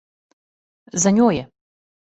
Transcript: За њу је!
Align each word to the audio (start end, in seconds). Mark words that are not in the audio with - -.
За 1.05 1.15
њу 1.19 1.31
је! 1.39 1.47